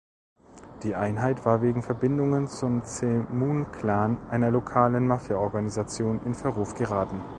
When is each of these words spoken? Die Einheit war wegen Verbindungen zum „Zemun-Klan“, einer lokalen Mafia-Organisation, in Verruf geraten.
Die 0.81 0.95
Einheit 0.95 1.45
war 1.45 1.61
wegen 1.61 1.83
Verbindungen 1.83 2.47
zum 2.47 2.83
„Zemun-Klan“, 2.83 4.17
einer 4.31 4.49
lokalen 4.49 5.05
Mafia-Organisation, 5.05 6.19
in 6.25 6.33
Verruf 6.33 6.73
geraten. 6.73 7.21